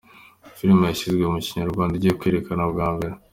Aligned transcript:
film 0.57 0.79
yashyizwe 0.89 1.23
mu 1.33 1.39
Kinyarwanda 1.45 1.93
igiye 1.95 2.13
kwerekanwa 2.19 2.65
bwa 2.73 2.87
mbere 2.95 3.13